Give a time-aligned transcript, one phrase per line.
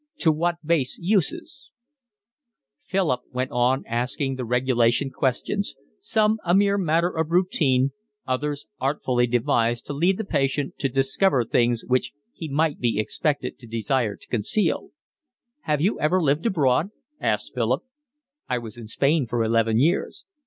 [0.17, 1.69] "To what base uses…"
[2.81, 7.91] Philip went on asking the regulation questions, some a mere matter of routine,
[8.25, 13.59] others artfully devised to lead the patient to discover things which he might be expected
[13.59, 14.89] to desire to conceal.
[15.65, 16.89] "Have you ever lived abroad?"
[17.19, 17.83] asked Philip.
[18.49, 20.25] "I was in Spain for eleven years."